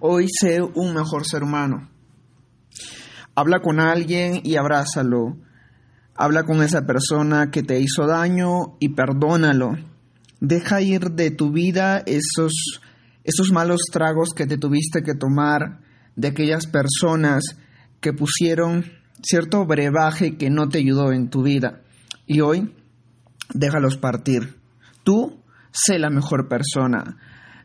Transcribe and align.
Hoy 0.00 0.26
sé 0.28 0.62
un 0.62 0.94
mejor 0.94 1.26
ser 1.26 1.42
humano. 1.42 1.88
Habla 3.34 3.60
con 3.60 3.80
alguien 3.80 4.40
y 4.44 4.54
abrázalo. 4.54 5.36
Habla 6.14 6.44
con 6.44 6.62
esa 6.62 6.86
persona 6.86 7.50
que 7.50 7.64
te 7.64 7.80
hizo 7.80 8.06
daño 8.06 8.76
y 8.78 8.90
perdónalo. 8.90 9.76
Deja 10.40 10.82
ir 10.82 11.10
de 11.10 11.32
tu 11.32 11.50
vida 11.50 12.04
esos, 12.06 12.80
esos 13.24 13.50
malos 13.50 13.80
tragos 13.92 14.30
que 14.36 14.46
te 14.46 14.56
tuviste 14.56 15.02
que 15.02 15.14
tomar 15.14 15.80
de 16.14 16.28
aquellas 16.28 16.68
personas 16.68 17.42
que 18.00 18.12
pusieron 18.12 18.84
cierto 19.20 19.66
brebaje 19.66 20.36
que 20.36 20.48
no 20.48 20.68
te 20.68 20.78
ayudó 20.78 21.10
en 21.10 21.28
tu 21.28 21.42
vida. 21.42 21.82
Y 22.24 22.40
hoy, 22.40 22.72
déjalos 23.52 23.96
partir. 23.96 24.60
Tú, 25.02 25.42
sé 25.72 25.98
la 25.98 26.10
mejor 26.10 26.48
persona. 26.48 27.16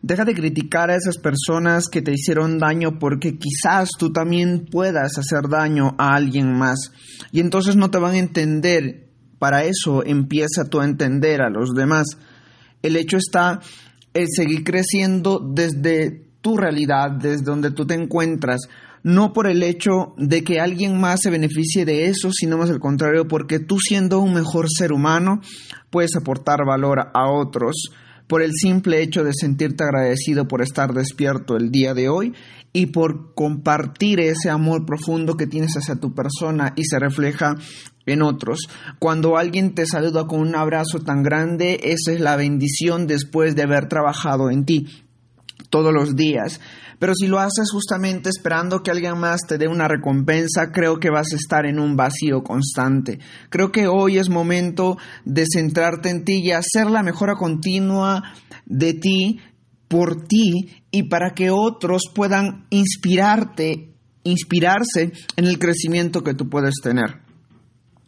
Deja 0.04 0.26
de 0.26 0.36
criticar 0.36 0.92
a 0.92 0.98
esas 0.98 1.18
personas 1.18 1.86
que 1.88 2.02
te 2.02 2.12
hicieron 2.12 2.60
daño 2.60 3.00
porque 3.00 3.38
quizás 3.38 3.88
tú 3.98 4.12
también 4.12 4.66
puedas 4.70 5.18
hacer 5.18 5.48
daño 5.50 5.96
a 5.98 6.14
alguien 6.14 6.58
más. 6.58 6.92
Y 7.32 7.40
entonces 7.40 7.78
no 7.78 7.90
te 7.90 8.00
van 8.00 8.16
a 8.16 8.20
entender. 8.20 9.08
Para 9.40 9.64
eso 9.64 10.04
empieza 10.06 10.66
tú 10.70 10.82
a 10.82 10.86
entender 10.86 11.42
a 11.42 11.50
los 11.50 11.70
demás. 11.74 12.18
El 12.82 12.98
hecho 12.98 13.16
está 13.16 13.62
en 14.14 14.28
seguir 14.28 14.66
creciendo 14.66 15.40
desde 15.40 16.28
tu 16.42 16.58
realidad, 16.58 17.12
desde 17.12 17.46
donde 17.46 17.72
tú 17.72 17.88
te 17.88 17.94
encuentras, 17.94 18.60
no 19.04 19.32
por 19.32 19.48
el 19.48 19.64
hecho 19.64 20.16
de 20.18 20.44
que 20.44 20.60
alguien 20.60 21.00
más 21.00 21.22
se 21.22 21.30
beneficie 21.30 21.86
de 21.86 22.08
eso, 22.08 22.30
sino 22.34 22.58
más 22.58 22.70
al 22.70 22.82
contrario, 22.82 23.26
porque 23.26 23.60
tú 23.60 23.80
siendo 23.80 24.20
un 24.20 24.34
mejor 24.34 24.66
ser 24.70 24.92
humano 24.92 25.40
puedes 25.90 26.14
aportar 26.18 26.66
valor 26.66 27.00
a 27.14 27.32
otros 27.32 27.94
por 28.28 28.42
el 28.42 28.52
simple 28.54 29.02
hecho 29.02 29.24
de 29.24 29.34
sentirte 29.34 29.84
agradecido 29.84 30.48
por 30.48 30.62
estar 30.62 30.94
despierto 30.94 31.56
el 31.56 31.72
día 31.72 31.94
de 31.94 32.10
hoy 32.10 32.34
y 32.74 32.88
por 32.88 33.34
compartir 33.36 34.20
ese 34.20 34.50
amor 34.50 34.86
profundo 34.86 35.38
que 35.38 35.48
tienes 35.48 35.76
hacia 35.78 35.96
tu 35.96 36.14
persona 36.14 36.74
y 36.76 36.86
se 36.86 37.00
refleja 37.00 37.56
en 38.06 38.22
otros. 38.22 38.68
Cuando 39.00 39.38
alguien 39.38 39.76
te 39.76 39.86
saluda 39.86 40.28
con 40.28 40.40
un 40.40 40.56
abrazo 40.56 41.00
tan 41.00 41.24
grande, 41.24 41.80
esa 41.84 42.12
es 42.12 42.20
la 42.20 42.36
bendición 42.36 43.08
después 43.08 43.56
de 43.56 43.64
haber 43.64 43.88
trabajado 43.88 44.50
en 44.50 44.66
ti 44.66 45.03
todos 45.74 45.92
los 45.92 46.16
días. 46.16 46.62
Pero 47.00 47.16
si 47.16 47.26
lo 47.26 47.40
haces 47.40 47.72
justamente 47.74 48.30
esperando 48.30 48.84
que 48.84 48.92
alguien 48.92 49.18
más 49.18 49.42
te 49.48 49.58
dé 49.58 49.68
una 49.68 49.88
recompensa, 49.88 50.72
creo 50.72 51.00
que 51.00 51.10
vas 51.10 51.34
a 51.34 51.36
estar 51.36 51.66
en 51.66 51.80
un 51.80 51.96
vacío 51.96 52.44
constante. 52.44 53.18
Creo 53.50 53.72
que 53.72 53.88
hoy 53.88 54.20
es 54.20 54.30
momento 54.30 54.98
de 55.26 55.46
centrarte 55.52 56.12
en 56.12 56.26
ti 56.26 56.42
y 56.44 56.52
hacer 56.52 56.92
la 56.92 57.02
mejora 57.02 57.34
continua 57.34 58.22
de 58.68 58.94
ti, 58.94 59.40
por 59.88 60.28
ti 60.28 60.84
y 60.92 61.10
para 61.10 61.32
que 61.34 61.50
otros 61.50 62.04
puedan 62.14 62.68
inspirarte, 62.70 63.96
inspirarse 64.24 65.12
en 65.36 65.46
el 65.46 65.58
crecimiento 65.58 66.22
que 66.22 66.36
tú 66.36 66.50
puedes 66.50 66.76
tener. 66.84 67.24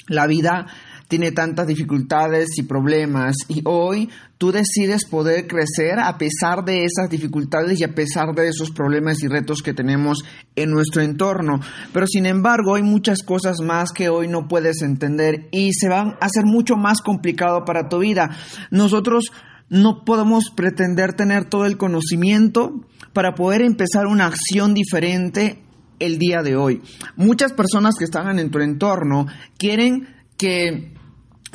La 0.07 0.27
vida 0.27 0.67
tiene 1.07 1.31
tantas 1.31 1.67
dificultades 1.67 2.57
y 2.57 2.63
problemas 2.63 3.35
y 3.47 3.61
hoy 3.65 4.09
tú 4.37 4.51
decides 4.51 5.05
poder 5.05 5.47
crecer 5.47 5.99
a 5.99 6.17
pesar 6.17 6.65
de 6.65 6.83
esas 6.83 7.09
dificultades 7.09 7.79
y 7.79 7.83
a 7.83 7.93
pesar 7.93 8.33
de 8.33 8.47
esos 8.47 8.71
problemas 8.71 9.21
y 9.23 9.27
retos 9.27 9.61
que 9.61 9.73
tenemos 9.73 10.23
en 10.55 10.71
nuestro 10.71 11.01
entorno. 11.01 11.59
Pero 11.93 12.07
sin 12.07 12.25
embargo 12.25 12.75
hay 12.75 12.83
muchas 12.83 13.23
cosas 13.23 13.57
más 13.61 13.91
que 13.91 14.09
hoy 14.09 14.27
no 14.27 14.47
puedes 14.47 14.81
entender 14.81 15.47
y 15.51 15.73
se 15.73 15.89
van 15.89 16.15
a 16.19 16.25
hacer 16.25 16.45
mucho 16.45 16.75
más 16.75 17.01
complicado 17.01 17.65
para 17.65 17.87
tu 17.87 17.99
vida. 17.99 18.35
Nosotros 18.71 19.31
no 19.69 20.03
podemos 20.05 20.51
pretender 20.55 21.13
tener 21.13 21.45
todo 21.45 21.65
el 21.65 21.77
conocimiento 21.77 22.81
para 23.13 23.33
poder 23.33 23.61
empezar 23.61 24.07
una 24.07 24.27
acción 24.27 24.73
diferente 24.73 25.61
el 25.99 26.17
día 26.19 26.41
de 26.41 26.55
hoy. 26.55 26.81
Muchas 27.15 27.53
personas 27.53 27.95
que 27.97 28.05
están 28.05 28.37
en 28.39 28.51
tu 28.51 28.59
entorno 28.59 29.27
quieren 29.57 30.14
que 30.37 30.95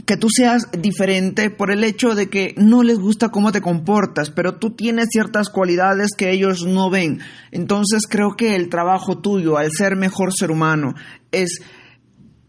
que 0.06 0.16
tú 0.16 0.28
seas 0.28 0.68
diferente 0.72 1.50
por 1.50 1.70
el 1.70 1.84
hecho 1.84 2.14
de 2.14 2.28
que 2.28 2.54
no 2.56 2.82
les 2.82 2.98
gusta 2.98 3.28
cómo 3.28 3.52
te 3.52 3.60
comportas, 3.60 4.30
pero 4.30 4.56
tú 4.56 4.70
tienes 4.70 5.08
ciertas 5.10 5.50
cualidades 5.50 6.10
que 6.16 6.30
ellos 6.30 6.64
no 6.64 6.90
ven. 6.90 7.20
Entonces 7.50 8.06
creo 8.08 8.36
que 8.36 8.56
el 8.56 8.68
trabajo 8.68 9.18
tuyo 9.18 9.56
al 9.56 9.70
ser 9.70 9.96
mejor 9.96 10.32
ser 10.32 10.50
humano 10.50 10.94
es 11.32 11.60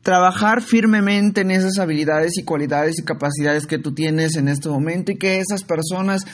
trabajar 0.02 0.62
firmemente 0.62 1.42
en 1.42 1.52
esas 1.52 1.78
habilidades 1.78 2.38
y 2.38 2.44
cualidades 2.44 2.98
y 2.98 3.06
capacidades 3.06 3.68
que 3.68 3.78
tú 3.78 3.94
tienes 3.94 4.36
en 4.36 4.48
este 4.48 4.68
momento 4.68 5.12
y 5.12 5.18
que 5.18 5.38
esas 5.38 5.64
personas 5.64 6.26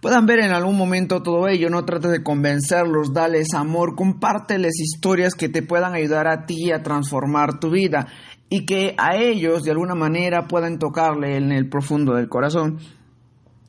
puedan 0.00 0.26
ver 0.26 0.38
en 0.40 0.52
algún 0.52 0.76
momento 0.76 1.22
todo 1.22 1.48
ello. 1.48 1.68
No 1.68 1.84
trates 1.84 2.12
de 2.12 2.22
convencerlos, 2.22 3.12
dales 3.12 3.48
amor, 3.54 3.96
compárteles 3.96 4.78
historias 4.78 5.34
que 5.34 5.48
te 5.48 5.62
puedan 5.62 5.94
ayudar 5.94 6.28
a 6.28 6.46
ti 6.46 6.70
a 6.70 6.84
transformar 6.84 7.58
tu 7.58 7.70
vida 7.70 8.06
y 8.48 8.64
que 8.64 8.94
a 8.98 9.16
ellos 9.16 9.62
de 9.62 9.72
alguna 9.72 9.94
manera 9.94 10.46
puedan 10.46 10.78
tocarle 10.78 11.36
en 11.36 11.52
el 11.52 11.68
profundo 11.68 12.14
del 12.14 12.28
corazón. 12.28 12.78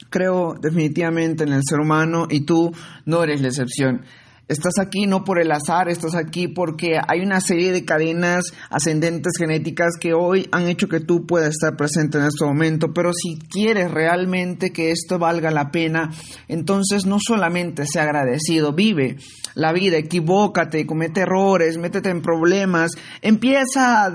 Creo 0.09 0.53
definitivamente 0.61 1.43
en 1.43 1.53
el 1.53 1.63
ser 1.67 1.79
humano 1.79 2.27
y 2.29 2.45
tú 2.45 2.71
no 3.05 3.23
eres 3.23 3.41
la 3.41 3.47
excepción. 3.47 4.03
Estás 4.47 4.79
aquí 4.79 5.07
no 5.07 5.25
por 5.25 5.41
el 5.41 5.51
azar, 5.51 5.89
estás 5.89 6.15
aquí 6.15 6.47
porque 6.47 6.97
hay 7.05 7.19
una 7.19 7.41
serie 7.41 7.73
de 7.73 7.83
cadenas 7.83 8.45
ascendentes 8.69 9.33
genéticas 9.37 9.97
que 9.99 10.13
hoy 10.13 10.47
han 10.53 10.69
hecho 10.69 10.87
que 10.87 11.01
tú 11.01 11.25
puedas 11.25 11.49
estar 11.49 11.75
presente 11.75 12.17
en 12.17 12.23
este 12.23 12.45
momento. 12.45 12.93
Pero 12.93 13.11
si 13.11 13.37
quieres 13.39 13.91
realmente 13.91 14.71
que 14.71 14.91
esto 14.91 15.19
valga 15.19 15.51
la 15.51 15.69
pena, 15.69 16.11
entonces 16.47 17.05
no 17.05 17.17
solamente 17.19 17.85
sea 17.85 18.03
agradecido, 18.03 18.71
vive 18.71 19.17
la 19.53 19.73
vida, 19.73 19.97
equivócate, 19.97 20.85
comete 20.85 21.21
errores, 21.21 21.77
métete 21.77 22.09
en 22.09 22.21
problemas, 22.21 22.91
empieza 23.21 24.05
a 24.05 24.11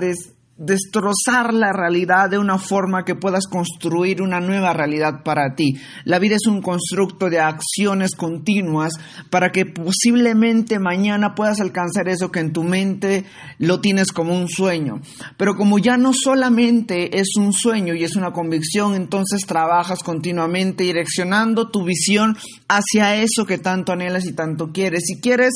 destrozar 0.55 1.51
la 1.51 1.73
realidad 1.73 2.29
de 2.29 2.37
una 2.37 2.59
forma 2.59 3.03
que 3.03 3.15
puedas 3.15 3.47
construir 3.47 4.21
una 4.21 4.39
nueva 4.39 4.71
realidad 4.71 5.23
para 5.23 5.55
ti. 5.55 5.79
La 6.05 6.19
vida 6.19 6.35
es 6.35 6.45
un 6.45 6.61
constructo 6.61 7.29
de 7.29 7.39
acciones 7.39 8.11
continuas 8.15 8.93
para 9.31 9.51
que 9.51 9.65
posiblemente 9.65 10.77
mañana 10.77 11.33
puedas 11.33 11.59
alcanzar 11.59 12.07
eso 12.07 12.31
que 12.31 12.39
en 12.39 12.53
tu 12.53 12.63
mente 12.63 13.25
lo 13.57 13.81
tienes 13.81 14.11
como 14.11 14.35
un 14.35 14.47
sueño. 14.47 15.01
Pero 15.37 15.55
como 15.55 15.79
ya 15.79 15.97
no 15.97 16.11
solamente 16.13 17.19
es 17.19 17.29
un 17.35 17.51
sueño 17.51 17.95
y 17.95 18.03
es 18.03 18.15
una 18.15 18.31
convicción, 18.31 18.93
entonces 18.93 19.47
trabajas 19.47 20.03
continuamente 20.03 20.83
direccionando 20.83 21.69
tu 21.69 21.83
visión 21.83 22.37
hacia 22.67 23.15
eso 23.15 23.45
que 23.47 23.57
tanto 23.57 23.91
anhelas 23.91 24.25
y 24.25 24.33
tanto 24.33 24.71
quieres. 24.71 25.03
Si 25.05 25.19
quieres, 25.19 25.53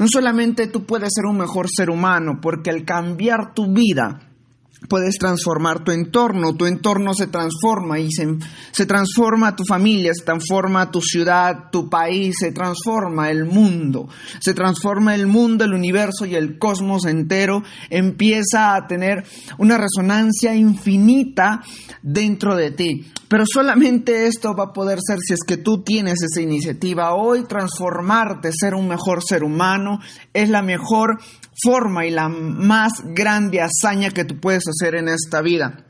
no 0.00 0.08
solamente 0.08 0.66
tú 0.66 0.84
puedes 0.84 1.10
ser 1.14 1.26
un 1.26 1.38
mejor 1.38 1.68
ser 1.70 1.90
humano, 1.90 2.40
porque 2.42 2.70
al 2.70 2.84
cambiar 2.84 3.54
tu 3.54 3.72
vida, 3.72 4.28
puedes 4.88 5.16
transformar 5.18 5.84
tu 5.84 5.92
entorno, 5.92 6.54
tu 6.54 6.66
entorno 6.66 7.14
se 7.14 7.26
transforma 7.26 7.98
y 7.98 8.10
se, 8.10 8.26
se, 8.72 8.86
transforma 8.86 9.56
tu 9.56 9.64
familia, 9.64 10.12
se 10.14 10.24
transforma 10.24 10.90
tu 10.90 11.00
ciudad, 11.00 11.70
tu 11.70 11.88
país, 11.88 12.36
se 12.38 12.52
transforma 12.52 13.30
el 13.30 13.44
mundo, 13.44 14.08
se 14.40 14.54
transforma 14.54 15.14
el 15.14 15.26
mundo, 15.26 15.64
el 15.64 15.74
universo 15.74 16.26
y 16.26 16.34
el 16.34 16.58
cosmos 16.58 17.06
entero 17.06 17.62
empieza 17.90 18.74
a 18.74 18.86
tener 18.86 19.24
una 19.58 19.78
resonancia 19.78 20.54
infinita 20.54 21.62
dentro 22.02 22.56
de 22.56 22.70
ti. 22.72 23.06
Pero 23.28 23.44
solamente 23.46 24.26
esto 24.26 24.54
va 24.54 24.64
a 24.64 24.72
poder 24.74 24.98
ser 25.00 25.18
si 25.20 25.32
es 25.32 25.40
que 25.46 25.56
tú 25.56 25.82
tienes 25.82 26.22
esa 26.22 26.42
iniciativa. 26.42 27.14
Hoy 27.14 27.44
transformarte, 27.44 28.50
ser 28.52 28.74
un 28.74 28.88
mejor 28.88 29.22
ser 29.26 29.42
humano, 29.42 30.00
es 30.34 30.50
la 30.50 30.60
mejor 30.60 31.18
forma 31.62 32.06
y 32.06 32.10
la 32.10 32.28
más 32.28 32.92
grande 33.04 33.60
hazaña 33.60 34.10
que 34.10 34.24
tú 34.24 34.38
puedes 34.38 34.64
hacer 34.68 34.94
en 34.94 35.08
esta 35.08 35.40
vida. 35.42 35.84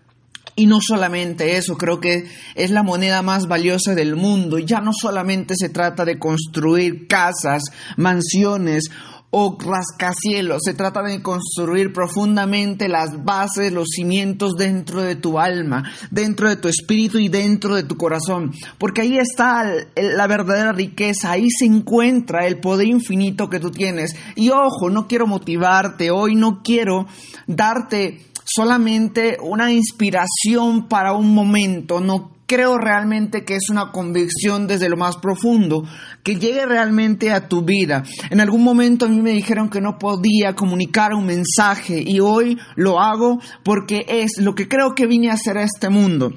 Y 0.55 0.67
no 0.67 0.81
solamente 0.83 1.57
eso, 1.57 1.79
creo 1.79 1.99
que 1.99 2.27
es 2.55 2.71
la 2.71 2.83
moneda 2.83 3.23
más 3.23 3.49
valiosa 3.49 3.95
del 3.95 4.17
mundo. 4.17 4.59
Ya 4.59 4.81
no 4.81 4.93
solamente 4.93 5.55
se 5.57 5.71
trata 5.71 6.05
de 6.05 6.19
construir 6.19 7.07
casas, 7.07 7.63
mansiones 7.97 8.91
o 9.35 9.57
rascacielos, 9.59 10.61
se 10.63 10.75
trata 10.75 11.03
de 11.03 11.23
construir 11.23 11.95
profundamente 11.95 12.87
las 12.87 13.25
bases, 13.25 13.73
los 13.73 13.89
cimientos 13.89 14.57
dentro 14.59 15.01
de 15.01 15.17
tu 15.17 15.39
alma, 15.39 15.91
dentro 16.11 16.51
de 16.51 16.57
tu 16.57 16.69
espíritu 16.69 17.19
y 17.19 17.29
dentro 17.29 17.75
de 17.75 17.83
tu 17.83 17.97
corazón, 17.97 18.53
porque 18.77 19.01
ahí 19.01 19.17
está 19.17 19.65
la 19.97 20.27
verdadera 20.27 20.73
riqueza, 20.73 21.31
ahí 21.31 21.49
se 21.51 21.65
encuentra 21.65 22.47
el 22.47 22.61
poder 22.61 22.89
infinito 22.89 23.49
que 23.49 23.59
tú 23.59 23.71
tienes. 23.71 24.15
Y 24.37 24.51
ojo, 24.51 24.91
no 24.91 25.09
quiero 25.09 25.27
motivarte, 25.27 26.11
hoy 26.11 26.35
no 26.35 26.63
quiero 26.63 27.07
darte 27.47 28.27
solamente 28.45 29.39
una 29.41 29.73
inspiración 29.73 30.89
para 30.89 31.15
un 31.15 31.35
momento, 31.35 32.01
no 32.01 32.33
creo 32.53 32.77
realmente 32.77 33.47
que 33.47 33.57
es 33.57 33.71
una 33.71 33.93
convicción 33.93 34.67
desde 34.67 34.91
lo 34.91 34.99
más 34.99 35.17
profundo, 35.17 35.87
que 36.23 36.37
llegue 36.37 36.67
realmente 36.67 37.33
a 37.33 37.49
tu 37.49 37.63
vida. 37.63 38.03
En 38.29 38.43
algún 38.43 38.63
momento 38.63 39.07
a 39.07 39.09
mí 39.09 39.23
me 39.23 39.31
dijeron 39.31 39.71
que 39.71 39.81
no 39.81 39.97
podía 39.99 40.55
comunicar 40.55 41.15
un 41.15 41.25
mensaje 41.25 42.05
y 42.07 42.21
hoy 42.21 42.59
lo 42.77 43.01
hago 43.01 43.41
porque 43.63 44.05
es 44.07 44.33
lo 44.37 44.55
que 44.55 44.69
creo 44.69 44.95
que 44.95 45.07
vine 45.07 45.31
a 45.31 45.35
hacer 45.35 45.57
a 45.57 45.63
este 45.63 45.89
mundo. 45.89 46.35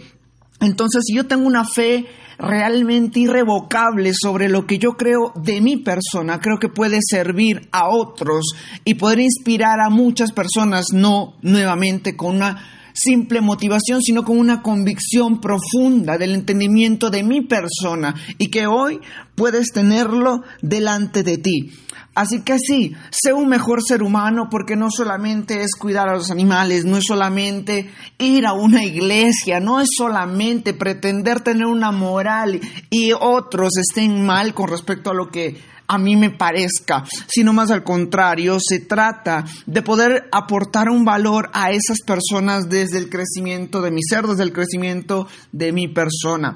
Entonces, 0.62 1.03
si 1.06 1.17
yo 1.17 1.27
tengo 1.27 1.47
una 1.47 1.65
fe 1.65 2.06
realmente 2.39 3.19
irrevocable 3.19 4.13
sobre 4.13 4.47
lo 4.47 4.65
que 4.65 4.77
yo 4.77 4.91
creo 4.91 5.33
de 5.35 5.59
mi 5.59 5.75
persona, 5.75 6.39
creo 6.39 6.59
que 6.62 6.69
puede 6.69 7.00
servir 7.01 7.67
a 7.73 7.89
otros 7.89 8.53
y 8.85 8.94
poder 8.94 9.19
inspirar 9.19 9.81
a 9.81 9.89
muchas 9.89 10.31
personas, 10.31 10.94
no 10.94 11.33
nuevamente 11.41 12.15
con 12.15 12.38
una 12.38 12.75
simple 12.95 13.42
motivación, 13.42 14.01
sino 14.01 14.24
con 14.24 14.39
una 14.39 14.62
convicción 14.62 15.39
profunda 15.42 16.18
del 16.18 16.33
entendimiento 16.33 17.09
de 17.09 17.24
mi 17.24 17.42
persona 17.42 18.15
y 18.38 18.47
que 18.47 18.65
hoy 18.65 19.00
puedes 19.36 19.71
tenerlo 19.71 20.44
delante 20.62 21.21
de 21.21 21.38
ti. 21.38 21.71
Así 22.15 22.44
que 22.44 22.57
sí, 22.57 22.95
sé 23.12 23.33
un 23.33 23.50
mejor 23.50 23.81
ser 23.85 24.01
humano 24.01 24.47
porque 24.50 24.77
no 24.77 24.89
solamente 24.89 25.62
es 25.62 25.75
cuidar 25.75 26.07
a 26.07 26.15
los 26.15 26.31
animales, 26.31 26.85
no 26.85 26.95
es 26.95 27.03
solamente 27.06 27.91
ir 28.17 28.45
a 28.45 28.53
una 28.53 28.85
iglesia, 28.85 29.59
no 29.59 29.81
es 29.81 29.89
solamente 29.97 30.73
pretender 30.73 31.41
tener 31.41 31.65
una 31.65 31.91
moral 31.91 32.62
y 32.89 33.12
otros 33.12 33.73
estén 33.77 34.25
mal 34.25 34.53
con 34.53 34.69
respecto 34.69 35.12
a 35.12 35.13
lo 35.13 35.29
que 35.29 35.57
a 35.88 35.97
mí 35.97 36.15
me 36.15 36.31
parezca, 36.31 37.03
sino 37.27 37.53
más 37.53 37.69
al 37.69 37.83
contrario, 37.83 38.57
se 38.59 38.79
trata 38.79 39.44
de 39.65 39.81
poder 39.81 40.27
aportar 40.31 40.89
un 40.89 41.06
valor 41.06 41.50
a 41.53 41.71
esas 41.71 42.00
personas 42.06 42.69
desde 42.69 42.97
el 42.97 43.09
crecimiento 43.09 43.81
de 43.81 43.91
mi 43.91 44.01
ser, 44.01 44.25
desde 44.25 44.44
el 44.44 44.53
crecimiento 44.53 45.27
de 45.51 45.71
mi 45.71 45.88
persona. 45.88 46.56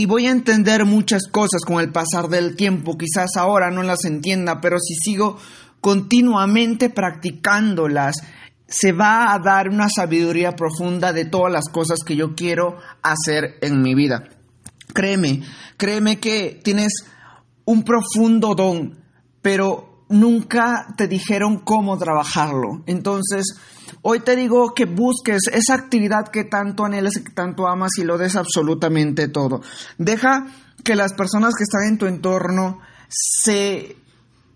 Y 0.00 0.06
voy 0.06 0.28
a 0.28 0.30
entender 0.30 0.84
muchas 0.84 1.26
cosas 1.26 1.62
con 1.66 1.80
el 1.80 1.90
pasar 1.90 2.28
del 2.28 2.54
tiempo, 2.54 2.96
quizás 2.96 3.36
ahora 3.36 3.72
no 3.72 3.82
las 3.82 4.04
entienda, 4.04 4.60
pero 4.60 4.78
si 4.78 4.94
sigo 4.94 5.38
continuamente 5.80 6.88
practicándolas, 6.88 8.14
se 8.68 8.92
va 8.92 9.34
a 9.34 9.40
dar 9.40 9.68
una 9.68 9.88
sabiduría 9.88 10.54
profunda 10.54 11.12
de 11.12 11.24
todas 11.24 11.52
las 11.52 11.64
cosas 11.68 11.98
que 12.06 12.14
yo 12.14 12.36
quiero 12.36 12.76
hacer 13.02 13.56
en 13.60 13.82
mi 13.82 13.96
vida. 13.96 14.28
Créeme, 14.94 15.42
créeme 15.76 16.20
que 16.20 16.60
tienes 16.62 16.92
un 17.64 17.82
profundo 17.82 18.54
don, 18.54 19.00
pero 19.42 19.87
nunca 20.08 20.94
te 20.96 21.08
dijeron 21.08 21.58
cómo 21.58 21.98
trabajarlo. 21.98 22.82
Entonces, 22.86 23.58
hoy 24.02 24.20
te 24.20 24.36
digo 24.36 24.74
que 24.74 24.84
busques 24.84 25.42
esa 25.52 25.74
actividad 25.74 26.28
que 26.28 26.44
tanto 26.44 26.84
anhelas 26.84 27.16
y 27.16 27.24
que 27.24 27.32
tanto 27.32 27.66
amas 27.68 27.92
y 27.98 28.04
lo 28.04 28.18
des 28.18 28.36
absolutamente 28.36 29.28
todo. 29.28 29.60
Deja 29.98 30.46
que 30.84 30.96
las 30.96 31.12
personas 31.12 31.54
que 31.56 31.64
están 31.64 31.88
en 31.88 31.98
tu 31.98 32.06
entorno 32.06 32.78
se 33.08 33.96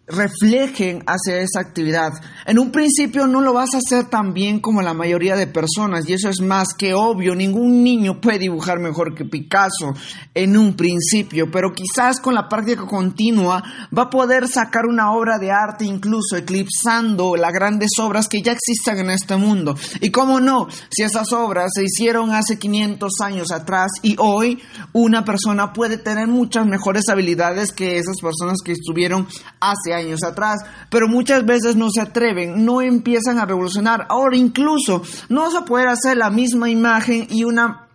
reflejen 0.07 1.05
hacia 1.07 1.39
esa 1.39 1.61
actividad. 1.61 2.13
En 2.45 2.59
un 2.59 2.73
principio 2.73 3.27
no 3.27 3.41
lo 3.41 3.53
vas 3.53 3.75
a 3.75 3.79
hacer 3.79 4.11
tan 4.11 4.35
bien 4.35 4.59
como 4.59 4.83
la 4.83 4.95
mayoría 4.95 5.37
de 5.37 5.47
personas 5.47 6.09
y 6.09 6.15
eso 6.15 6.29
es 6.29 6.41
más 6.41 6.75
que 6.77 6.93
obvio. 6.93 7.35
Ningún 7.35 7.85
niño 7.85 8.21
puede 8.21 8.41
dibujar 8.41 8.81
mejor 8.81 9.15
que 9.15 9.25
Picasso 9.25 9.95
en 10.35 10.57
un 10.57 10.75
principio, 10.75 11.51
pero 11.51 11.73
quizás 11.73 12.21
con 12.21 12.35
la 12.35 12.49
práctica 12.49 12.85
continua 12.85 13.63
va 13.97 14.03
a 14.03 14.11
poder 14.11 14.49
sacar 14.49 14.87
una 14.87 15.13
obra 15.13 15.39
de 15.39 15.53
arte 15.53 15.85
incluso 15.85 16.37
eclipsando 16.37 17.37
las 17.37 17.53
grandes 17.53 17.91
obras 18.01 18.29
que 18.29 18.43
ya 18.43 18.53
existen 18.53 18.99
en 18.99 19.11
este 19.11 19.37
mundo. 19.37 19.77
Y 20.01 20.11
cómo 20.11 20.41
no, 20.41 20.67
si 20.91 21.05
esas 21.05 21.33
obras 21.33 21.71
se 21.75 21.85
hicieron 21.85 22.33
hace 22.33 22.59
500 22.59 23.13
años 23.23 23.53
atrás 23.53 23.93
y 24.03 24.17
hoy 24.19 24.61
una 24.93 25.25
persona 25.25 25.73
puede 25.73 25.97
tener 25.97 26.27
muchas 26.27 26.67
mejores 26.67 27.09
habilidades 27.09 27.71
que 27.71 27.99
esas 27.99 28.17
personas 28.21 28.59
que 28.65 28.73
estuvieron 28.73 29.29
hace 29.61 29.92
años 29.95 30.23
atrás, 30.23 30.61
pero 30.91 31.09
muchas 31.09 31.45
veces 31.45 31.77
no 31.77 31.89
se 31.91 32.01
atreven, 32.01 32.65
no 32.65 32.81
empiezan 32.81 33.39
a 33.39 33.47
revolucionar. 33.47 34.07
Ahora 34.09 34.37
incluso 34.37 35.03
no 35.29 35.43
vas 35.43 35.55
a 35.55 35.65
poder 35.65 35.89
hacer 35.89 36.17
la 36.17 36.31
misma 36.31 36.71
imagen 36.71 37.27
y 37.31 37.45
una 37.45 37.89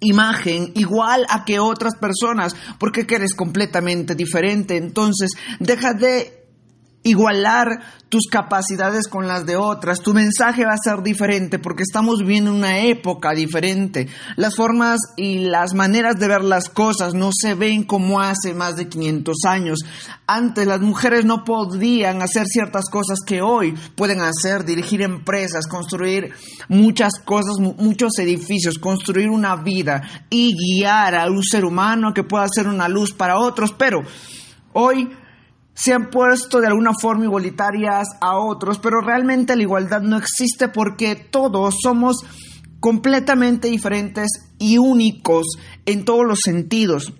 imagen 0.00 0.72
igual 0.74 1.26
a 1.28 1.44
que 1.44 1.58
otras 1.58 1.96
personas 1.96 2.54
porque 2.78 3.06
eres 3.08 3.34
completamente 3.34 4.14
diferente. 4.14 4.76
Entonces, 4.76 5.30
deja 5.58 5.94
de 5.94 6.45
igualar 7.06 7.80
tus 8.08 8.26
capacidades 8.30 9.08
con 9.08 9.26
las 9.26 9.46
de 9.46 9.56
otras. 9.56 10.00
Tu 10.00 10.12
mensaje 10.12 10.64
va 10.64 10.74
a 10.74 10.78
ser 10.78 11.02
diferente 11.02 11.58
porque 11.58 11.82
estamos 11.82 12.20
viviendo 12.20 12.52
una 12.52 12.80
época 12.80 13.32
diferente. 13.32 14.08
Las 14.36 14.54
formas 14.56 14.98
y 15.16 15.40
las 15.40 15.74
maneras 15.74 16.18
de 16.18 16.28
ver 16.28 16.44
las 16.44 16.68
cosas 16.68 17.14
no 17.14 17.30
se 17.32 17.54
ven 17.54 17.84
como 17.84 18.20
hace 18.20 18.54
más 18.54 18.76
de 18.76 18.88
500 18.88 19.36
años. 19.46 19.78
Antes 20.26 20.66
las 20.66 20.80
mujeres 20.80 21.24
no 21.24 21.44
podían 21.44 22.22
hacer 22.22 22.46
ciertas 22.46 22.86
cosas 22.90 23.18
que 23.24 23.42
hoy 23.42 23.74
pueden 23.94 24.20
hacer, 24.20 24.64
dirigir 24.64 25.02
empresas, 25.02 25.66
construir 25.66 26.32
muchas 26.68 27.14
cosas, 27.24 27.58
muchos 27.58 28.18
edificios, 28.18 28.78
construir 28.78 29.30
una 29.30 29.56
vida 29.56 30.02
y 30.30 30.54
guiar 30.54 31.14
a 31.14 31.26
un 31.26 31.42
ser 31.42 31.64
humano 31.64 32.12
que 32.12 32.24
pueda 32.24 32.46
ser 32.48 32.68
una 32.68 32.88
luz 32.88 33.12
para 33.12 33.38
otros. 33.38 33.72
Pero 33.76 34.02
hoy 34.72 35.08
se 35.76 35.92
han 35.92 36.10
puesto 36.10 36.60
de 36.60 36.68
alguna 36.68 36.92
forma 36.98 37.24
igualitarias 37.24 38.08
a 38.20 38.38
otros, 38.38 38.78
pero 38.78 39.00
realmente 39.02 39.54
la 39.54 39.62
igualdad 39.62 40.00
no 40.00 40.16
existe 40.16 40.68
porque 40.68 41.14
todos 41.14 41.76
somos 41.82 42.24
completamente 42.80 43.68
diferentes 43.68 44.28
y 44.58 44.78
únicos 44.78 45.44
en 45.84 46.06
todos 46.06 46.24
los 46.26 46.40
sentidos. 46.42 47.12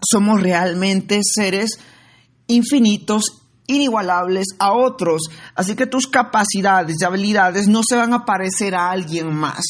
Somos 0.00 0.40
realmente 0.40 1.20
seres 1.24 1.80
infinitos 2.46 3.47
inigualables 3.68 4.46
a 4.58 4.72
otros. 4.72 5.22
Así 5.54 5.76
que 5.76 5.86
tus 5.86 6.08
capacidades 6.08 6.96
y 7.00 7.04
habilidades 7.04 7.68
no 7.68 7.82
se 7.88 7.96
van 7.96 8.12
a 8.12 8.24
parecer 8.24 8.74
a 8.74 8.90
alguien 8.90 9.32
más. 9.34 9.62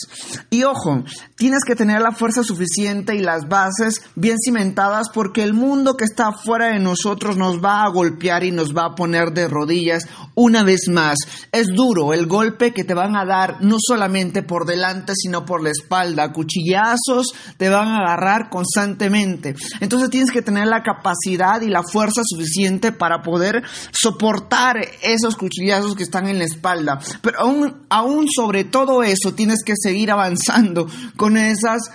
Y 0.49 0.63
ojo, 0.63 1.05
tienes 1.37 1.65
que 1.67 1.75
tener 1.75 2.01
la 2.01 2.13
fuerza 2.13 2.43
suficiente 2.43 3.15
y 3.15 3.19
las 3.19 3.49
bases 3.49 4.01
bien 4.15 4.37
cimentadas 4.43 5.09
porque 5.13 5.43
el 5.43 5.53
mundo 5.53 5.97
que 5.97 6.05
está 6.05 6.33
fuera 6.33 6.69
de 6.69 6.79
nosotros 6.79 7.37
nos 7.37 7.63
va 7.63 7.83
a 7.83 7.89
golpear 7.89 8.45
y 8.45 8.53
nos 8.53 8.75
va 8.75 8.87
a 8.87 8.95
poner 8.95 9.33
de 9.33 9.49
rodillas 9.49 10.05
una 10.35 10.63
vez 10.63 10.89
más. 10.89 11.19
Es 11.53 11.67
duro 11.69 12.15
el 12.15 12.27
golpe 12.27 12.73
que 12.73 12.85
te 12.85 12.95
van 12.95 13.17
a 13.17 13.25
dar 13.25 13.59
no 13.61 13.77
solamente 13.79 14.43
por 14.43 14.65
delante 14.65 15.13
sino 15.17 15.45
por 15.45 15.63
la 15.63 15.71
espalda. 15.71 16.33
Cuchillazos 16.33 17.35
te 17.57 17.69
van 17.69 17.89
a 17.89 17.99
agarrar 17.99 18.49
constantemente. 18.49 19.57
Entonces 19.81 20.11
tienes 20.11 20.31
que 20.31 20.43
tener 20.43 20.69
la 20.69 20.83
capacidad 20.83 21.61
y 21.61 21.69
la 21.69 21.83
fuerza 21.83 22.23
suficiente 22.25 22.93
para 22.93 23.23
poder 23.23 23.63
soportar 23.93 24.77
esos 25.03 25.37
cuchillazos 25.37 25.95
que 25.95 26.03
están 26.03 26.29
en 26.29 26.39
la 26.39 26.45
espalda. 26.45 26.99
Pero 27.23 27.41
aún, 27.41 27.87
aún 27.89 28.27
sobre 28.29 28.65
todo 28.65 29.03
eso 29.03 29.35
tienes 29.35 29.63
que 29.65 29.75
seguir 29.77 30.11
avanzando 30.11 30.87
con 31.17 31.37
esas 31.37 31.91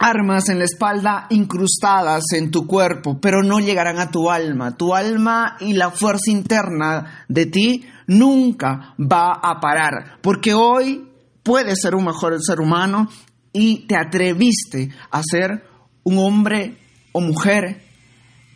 armas 0.00 0.48
en 0.48 0.58
la 0.58 0.64
espalda 0.64 1.26
incrustadas 1.28 2.24
en 2.32 2.50
tu 2.50 2.66
cuerpo, 2.66 3.20
pero 3.20 3.42
no 3.42 3.60
llegarán 3.60 3.98
a 3.98 4.10
tu 4.10 4.30
alma. 4.30 4.76
Tu 4.76 4.94
alma 4.94 5.56
y 5.60 5.74
la 5.74 5.90
fuerza 5.90 6.30
interna 6.30 7.24
de 7.28 7.46
ti 7.46 7.84
nunca 8.06 8.94
va 8.98 9.32
a 9.42 9.60
parar, 9.60 10.18
porque 10.22 10.54
hoy 10.54 11.06
puedes 11.42 11.78
ser 11.82 11.94
un 11.94 12.06
mejor 12.06 12.36
ser 12.42 12.60
humano 12.60 13.08
y 13.52 13.86
te 13.86 13.96
atreviste 13.96 14.90
a 15.10 15.22
ser 15.22 15.64
un 16.02 16.18
hombre 16.18 16.78
o 17.12 17.20
mujer 17.20 17.89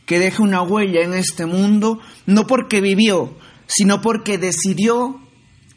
que 0.06 0.18
deje 0.18 0.42
una 0.42 0.62
huella 0.62 1.02
en 1.02 1.14
este 1.14 1.46
mundo, 1.46 2.00
no 2.26 2.46
porque 2.46 2.80
vivió, 2.80 3.36
sino 3.66 4.00
porque 4.00 4.38
decidió 4.38 5.20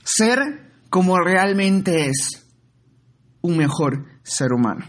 ser 0.03 0.67
como 0.89 1.19
realmente 1.19 2.09
es, 2.09 2.45
un 3.41 3.57
mejor 3.57 4.05
ser 4.23 4.53
humano. 4.53 4.85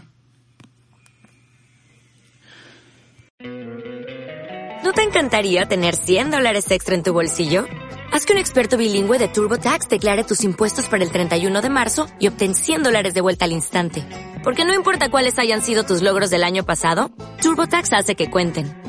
¿No 4.83 4.93
te 4.93 5.03
encantaría 5.03 5.67
tener 5.67 5.95
100 5.95 6.31
dólares 6.31 6.71
extra 6.71 6.95
en 6.95 7.03
tu 7.03 7.13
bolsillo? 7.13 7.65
Haz 8.11 8.25
que 8.25 8.33
un 8.33 8.39
experto 8.39 8.75
bilingüe 8.75 9.19
de 9.19 9.27
TurboTax 9.27 9.87
declare 9.87 10.23
tus 10.23 10.43
impuestos 10.43 10.87
para 10.87 11.03
el 11.03 11.11
31 11.11 11.61
de 11.61 11.69
marzo 11.69 12.07
y 12.19 12.27
obtén 12.27 12.55
100 12.55 12.83
dólares 12.83 13.13
de 13.13 13.21
vuelta 13.21 13.45
al 13.45 13.51
instante. 13.51 14.03
Porque 14.43 14.65
no 14.65 14.73
importa 14.73 15.11
cuáles 15.11 15.37
hayan 15.37 15.61
sido 15.61 15.83
tus 15.83 16.01
logros 16.01 16.31
del 16.31 16.43
año 16.43 16.65
pasado, 16.65 17.11
TurboTax 17.41 17.93
hace 17.93 18.15
que 18.15 18.31
cuenten 18.31 18.88